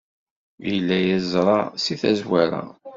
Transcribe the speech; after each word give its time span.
Yella 0.67 0.97
yeẓra 0.99 1.59
seg 1.83 1.97
tazwara. 2.01 2.61